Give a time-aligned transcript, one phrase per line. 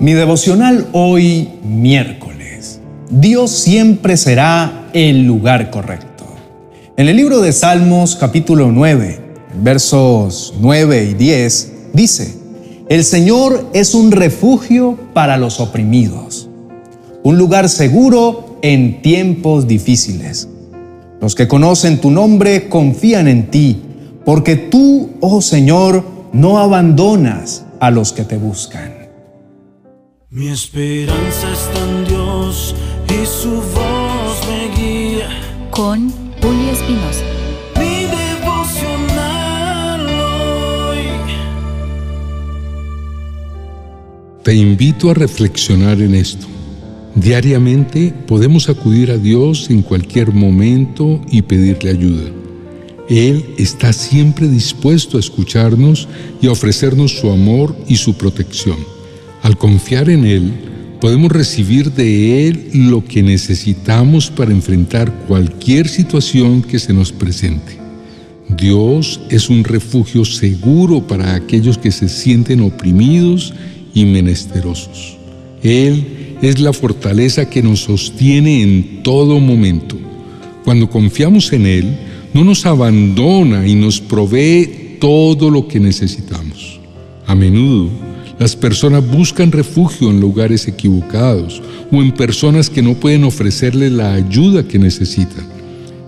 [0.00, 2.78] Mi devocional hoy miércoles.
[3.10, 6.24] Dios siempre será el lugar correcto.
[6.96, 9.20] En el libro de Salmos capítulo 9,
[9.60, 12.32] versos 9 y 10, dice,
[12.88, 16.48] El Señor es un refugio para los oprimidos,
[17.24, 20.48] un lugar seguro en tiempos difíciles.
[21.20, 23.82] Los que conocen tu nombre confían en ti,
[24.24, 28.97] porque tú, oh Señor, no abandonas a los que te buscan.
[30.30, 32.74] Mi esperanza está en Dios
[33.08, 35.30] y su voz me guía.
[35.70, 36.10] Con
[36.42, 37.24] Julio Espinosa.
[37.78, 40.98] Mi devocional hoy.
[44.42, 46.46] Te invito a reflexionar en esto.
[47.14, 52.30] Diariamente podemos acudir a Dios en cualquier momento y pedirle ayuda.
[53.08, 56.06] Él está siempre dispuesto a escucharnos
[56.42, 58.97] y a ofrecernos su amor y su protección.
[59.42, 60.52] Al confiar en Él,
[61.00, 67.78] podemos recibir de Él lo que necesitamos para enfrentar cualquier situación que se nos presente.
[68.48, 73.52] Dios es un refugio seguro para aquellos que se sienten oprimidos
[73.94, 75.16] y menesterosos.
[75.62, 79.96] Él es la fortaleza que nos sostiene en todo momento.
[80.64, 81.98] Cuando confiamos en Él,
[82.34, 86.80] no nos abandona y nos provee todo lo que necesitamos.
[87.26, 87.90] A menudo,
[88.38, 94.14] las personas buscan refugio en lugares equivocados o en personas que no pueden ofrecerle la
[94.14, 95.44] ayuda que necesitan.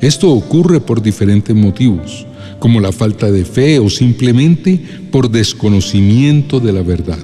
[0.00, 2.26] Esto ocurre por diferentes motivos,
[2.58, 4.80] como la falta de fe o simplemente
[5.10, 7.18] por desconocimiento de la verdad.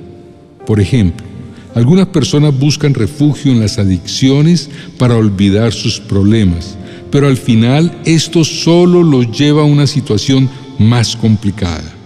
[0.67, 1.27] Por ejemplo,
[1.75, 6.77] algunas personas buscan refugio en las adicciones para olvidar sus problemas,
[7.11, 12.00] pero al final esto solo los lleva a una situación más complicada.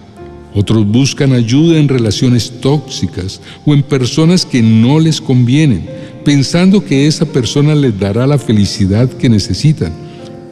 [0.55, 5.87] Otros buscan ayuda en relaciones tóxicas o en personas que no les convienen,
[6.25, 9.93] pensando que esa persona les dará la felicidad que necesitan,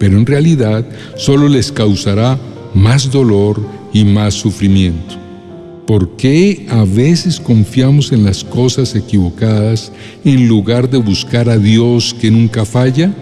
[0.01, 0.85] pero en realidad
[1.17, 2.39] solo les causará
[2.75, 5.23] más dolor y más sufrimiento.
[5.87, 9.93] ¿Por qué a veces confiamos en las cosas equivocadas
[10.25, 13.13] en lugar de buscar a Dios que nunca falla?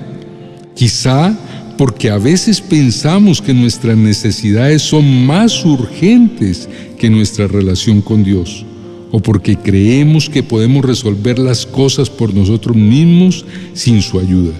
[0.74, 1.36] Quizá
[1.80, 6.68] porque a veces pensamos que nuestras necesidades son más urgentes
[6.98, 8.66] que nuestra relación con Dios,
[9.10, 14.52] o porque creemos que podemos resolver las cosas por nosotros mismos sin su ayuda.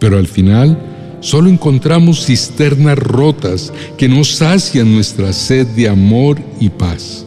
[0.00, 0.76] Pero al final,
[1.20, 7.24] solo encontramos cisternas rotas que no sacian nuestra sed de amor y paz.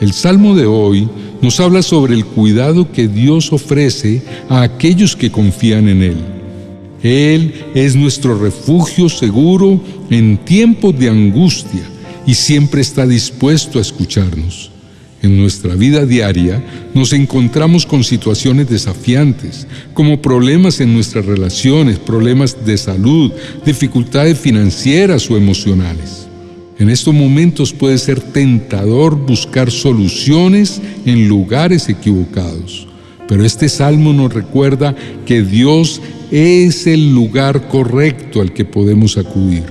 [0.00, 1.08] El Salmo de hoy
[1.40, 6.33] nos habla sobre el cuidado que Dios ofrece a aquellos que confían en Él.
[7.04, 9.78] Él es nuestro refugio seguro
[10.08, 11.82] en tiempos de angustia
[12.26, 14.70] y siempre está dispuesto a escucharnos.
[15.20, 22.64] En nuestra vida diaria nos encontramos con situaciones desafiantes, como problemas en nuestras relaciones, problemas
[22.64, 23.30] de salud,
[23.66, 26.26] dificultades financieras o emocionales.
[26.78, 32.88] En estos momentos puede ser tentador buscar soluciones en lugares equivocados,
[33.28, 34.94] pero este salmo nos recuerda
[35.26, 39.64] que Dios es el lugar correcto al que podemos acudir.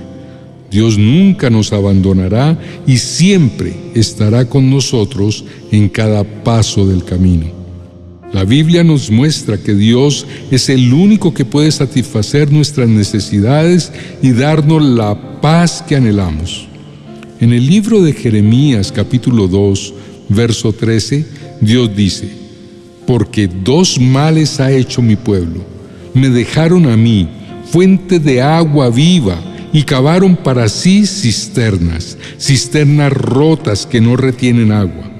[0.70, 7.46] Dios nunca nos abandonará y siempre estará con nosotros en cada paso del camino.
[8.32, 14.32] La Biblia nos muestra que Dios es el único que puede satisfacer nuestras necesidades y
[14.32, 16.66] darnos la paz que anhelamos.
[17.38, 19.94] En el libro de Jeremías capítulo 2,
[20.30, 21.24] verso 13,
[21.60, 22.43] Dios dice,
[23.06, 25.74] porque dos males ha hecho mi pueblo
[26.14, 27.28] me dejaron a mí
[27.70, 29.36] fuente de agua viva
[29.72, 35.10] y cavaron para sí cisternas, cisternas rotas que no retienen agua.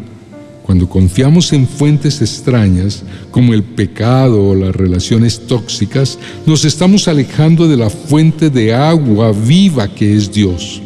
[0.63, 3.03] Cuando confiamos en fuentes extrañas,
[3.33, 9.33] como el pecado o las relaciones tóxicas, nos estamos alejando de la fuente de agua
[9.33, 10.81] viva que es Dios.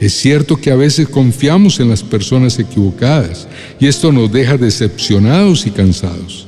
[0.00, 3.48] Es cierto que a veces confiamos en las personas equivocadas
[3.80, 6.46] y esto nos deja decepcionados y cansados.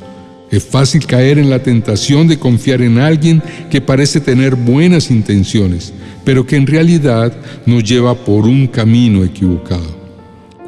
[0.53, 5.93] Es fácil caer en la tentación de confiar en alguien que parece tener buenas intenciones,
[6.25, 7.33] pero que en realidad
[7.67, 9.99] nos lleva por un camino equivocado.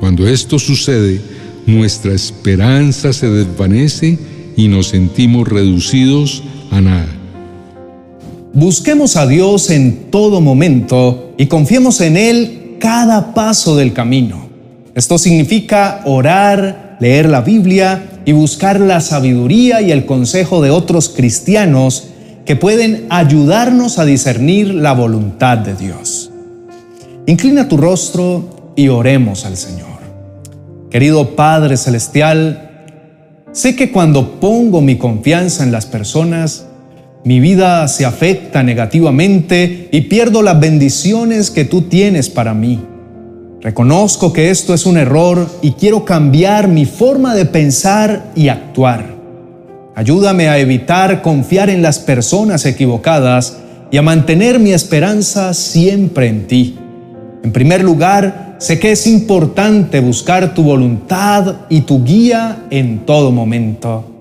[0.01, 1.21] Cuando esto sucede,
[1.67, 4.19] nuestra esperanza se desvanece
[4.57, 7.09] y nos sentimos reducidos a nada.
[8.53, 14.49] Busquemos a Dios en todo momento y confiemos en Él cada paso del camino.
[14.97, 21.09] Esto significa orar, leer la Biblia, y buscar la sabiduría y el consejo de otros
[21.09, 22.09] cristianos
[22.45, 26.33] que pueden ayudarnos a discernir la voluntad de Dios.
[27.27, 29.87] Inclina tu rostro y oremos al Señor.
[30.91, 32.69] Querido Padre Celestial,
[33.53, 36.65] Sé que cuando pongo mi confianza en las personas,
[37.25, 42.81] mi vida se afecta negativamente y pierdo las bendiciones que tú tienes para mí.
[43.61, 49.07] Reconozco que esto es un error y quiero cambiar mi forma de pensar y actuar.
[49.95, 53.59] Ayúdame a evitar confiar en las personas equivocadas
[53.93, 56.77] y a mantener mi esperanza siempre en ti.
[57.45, 63.31] En primer lugar, sé que es importante buscar tu voluntad y tu guía en todo
[63.31, 64.12] momento.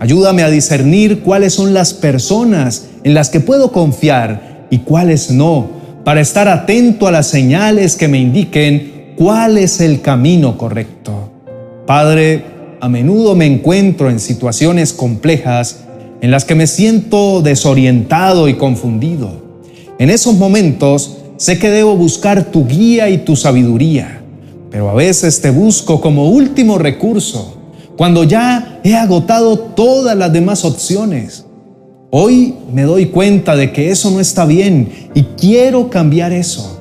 [0.00, 5.68] Ayúdame a discernir cuáles son las personas en las que puedo confiar y cuáles no,
[6.04, 11.30] para estar atento a las señales que me indiquen cuál es el camino correcto.
[11.86, 12.44] Padre,
[12.80, 15.80] a menudo me encuentro en situaciones complejas
[16.22, 19.42] en las que me siento desorientado y confundido.
[19.98, 24.22] En esos momentos sé que debo buscar tu guía y tu sabiduría,
[24.70, 27.58] pero a veces te busco como último recurso,
[27.98, 31.44] cuando ya he agotado todas las demás opciones.
[32.10, 36.78] Hoy me doy cuenta de que eso no está bien y quiero cambiar eso.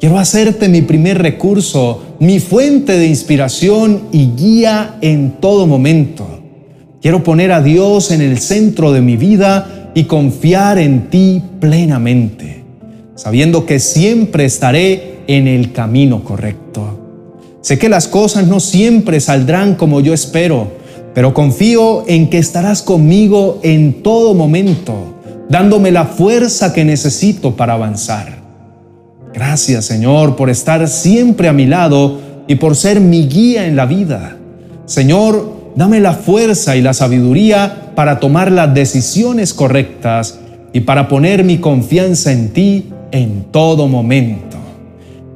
[0.00, 6.26] Quiero hacerte mi primer recurso, mi fuente de inspiración y guía en todo momento.
[7.00, 12.64] Quiero poner a Dios en el centro de mi vida y confiar en ti plenamente,
[13.14, 17.00] sabiendo que siempre estaré en el camino correcto.
[17.60, 20.72] Sé que las cosas no siempre saldrán como yo espero,
[21.14, 25.14] pero confío en que estarás conmigo en todo momento,
[25.48, 28.42] dándome la fuerza que necesito para avanzar.
[29.32, 32.18] Gracias Señor por estar siempre a mi lado
[32.48, 34.36] y por ser mi guía en la vida.
[34.86, 40.40] Señor, dame la fuerza y la sabiduría para tomar las decisiones correctas
[40.72, 44.56] y para poner mi confianza en ti en todo momento.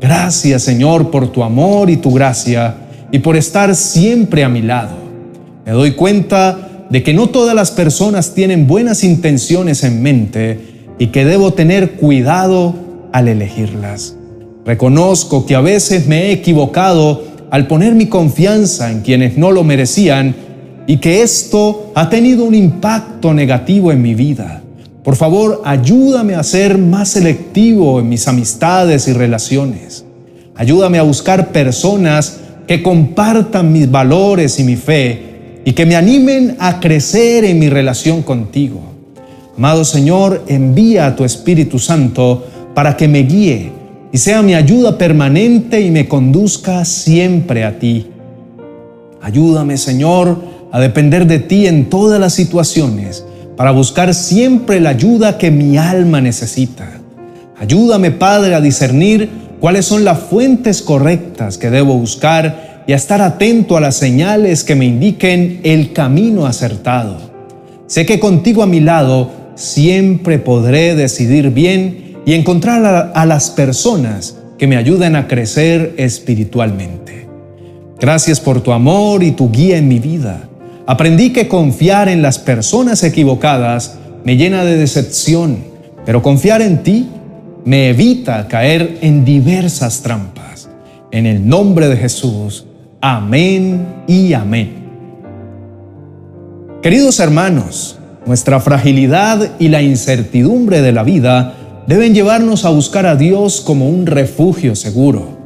[0.00, 2.74] Gracias Señor por tu amor y tu gracia
[3.10, 5.07] y por estar siempre a mi lado.
[5.68, 10.58] Me doy cuenta de que no todas las personas tienen buenas intenciones en mente
[10.98, 12.74] y que debo tener cuidado
[13.12, 14.16] al elegirlas.
[14.64, 19.62] Reconozco que a veces me he equivocado al poner mi confianza en quienes no lo
[19.62, 20.34] merecían
[20.86, 24.62] y que esto ha tenido un impacto negativo en mi vida.
[25.04, 30.06] Por favor, ayúdame a ser más selectivo en mis amistades y relaciones.
[30.54, 35.27] Ayúdame a buscar personas que compartan mis valores y mi fe
[35.68, 38.80] y que me animen a crecer en mi relación contigo.
[39.54, 43.70] Amado Señor, envía a tu Espíritu Santo para que me guíe
[44.10, 48.06] y sea mi ayuda permanente y me conduzca siempre a ti.
[49.20, 50.40] Ayúdame, Señor,
[50.72, 55.76] a depender de ti en todas las situaciones, para buscar siempre la ayuda que mi
[55.76, 56.88] alma necesita.
[57.60, 59.28] Ayúdame, Padre, a discernir
[59.60, 64.64] cuáles son las fuentes correctas que debo buscar y a estar atento a las señales
[64.64, 67.18] que me indiquen el camino acertado.
[67.86, 74.38] Sé que contigo a mi lado siempre podré decidir bien y encontrar a, las personas
[74.56, 77.28] que me ayuden a crecer espiritualmente.
[78.00, 80.48] Gracias por tu amor y tu guía en mi vida.
[80.86, 85.58] Aprendí que confiar en las personas equivocadas me llena de decepción,
[86.06, 87.06] pero confiar en ti
[87.66, 90.70] me evita caer en diversas trampas.
[91.10, 92.64] En el nombre de Jesús,
[93.00, 94.88] amén y amén.
[96.82, 101.54] Queridos hermanos, nuestra fragilidad y la incertidumbre de la vida
[101.86, 105.38] deben llevarnos a buscar a Dios como un refugio seguro.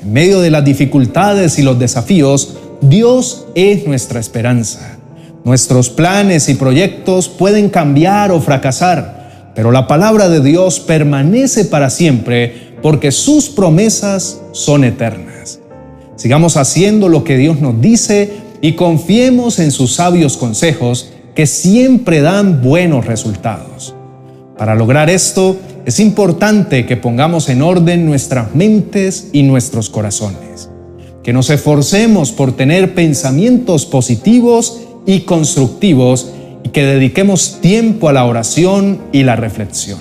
[0.00, 4.98] En medio de las dificultades y los desafíos, Dios es nuestra esperanza.
[5.44, 11.90] Nuestros planes y proyectos pueden cambiar o fracasar, pero la palabra de Dios permanece para
[11.90, 15.31] siempre porque sus promesas son eternas.
[16.22, 22.20] Sigamos haciendo lo que Dios nos dice y confiemos en sus sabios consejos que siempre
[22.20, 23.92] dan buenos resultados.
[24.56, 30.70] Para lograr esto, es importante que pongamos en orden nuestras mentes y nuestros corazones,
[31.24, 36.30] que nos esforcemos por tener pensamientos positivos y constructivos
[36.62, 39.98] y que dediquemos tiempo a la oración y la reflexión.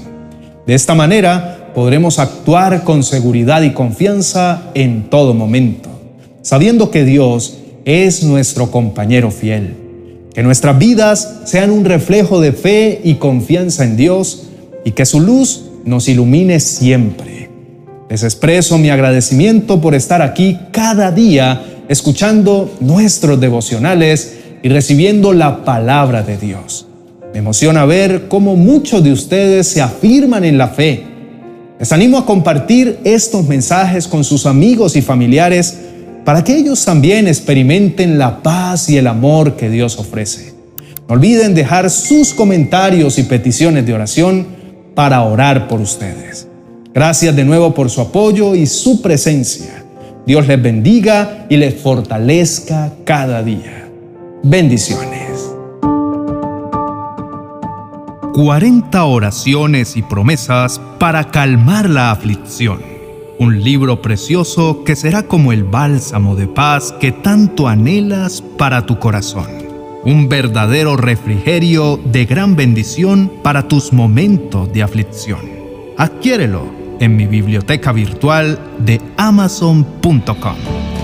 [0.67, 5.90] De esta manera podremos actuar con seguridad y confianza en todo momento,
[6.41, 9.75] sabiendo que Dios es nuestro compañero fiel.
[10.33, 14.43] Que nuestras vidas sean un reflejo de fe y confianza en Dios
[14.85, 17.49] y que su luz nos ilumine siempre.
[18.09, 25.63] Les expreso mi agradecimiento por estar aquí cada día escuchando nuestros devocionales y recibiendo la
[25.63, 26.87] palabra de Dios.
[27.33, 31.03] Me emociona ver cómo muchos de ustedes se afirman en la fe.
[31.79, 35.77] Les animo a compartir estos mensajes con sus amigos y familiares
[36.23, 40.53] para que ellos también experimenten la paz y el amor que Dios ofrece.
[41.07, 44.47] No olviden dejar sus comentarios y peticiones de oración
[44.95, 46.47] para orar por ustedes.
[46.93, 49.83] Gracias de nuevo por su apoyo y su presencia.
[50.25, 53.89] Dios les bendiga y les fortalezca cada día.
[54.43, 55.21] Bendiciones.
[58.33, 62.90] 40 oraciones y promesas para calmar la aflicción.
[63.41, 68.99] Un libro precioso que será como el bálsamo de paz que tanto anhelas para tu
[68.99, 69.47] corazón.
[70.05, 75.39] Un verdadero refrigerio de gran bendición para tus momentos de aflicción.
[75.97, 81.00] Adquiérelo en mi biblioteca virtual de amazon.com.